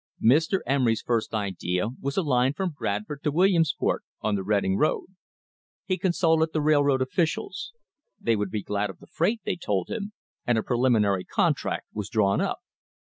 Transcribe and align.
Mr. 0.19 0.61
Emery's 0.65 1.03
first 1.03 1.31
idea 1.31 1.89
was 1.99 2.17
a 2.17 2.23
line 2.23 2.53
from 2.53 2.71
Bradford 2.71 3.21
to 3.21 3.29
Williams 3.31 3.75
port, 3.79 4.03
on 4.19 4.33
the 4.33 4.41
Reading 4.41 4.75
road. 4.75 5.09
He 5.85 5.99
consulted 5.99 6.53
the 6.53 6.59
railroad 6.61 7.03
offi 7.03 7.21
cials. 7.25 7.67
They 8.19 8.35
would 8.35 8.49
be 8.49 8.63
glad 8.63 8.89
of 8.89 8.97
the 8.97 9.05
freight, 9.05 9.41
they 9.45 9.57
told 9.57 9.89
him, 9.91 10.13
and 10.47 10.57
a 10.57 10.63
preliminary 10.63 11.23
contract 11.23 11.85
was 11.93 12.09
drawn 12.09 12.41
up. 12.41 12.61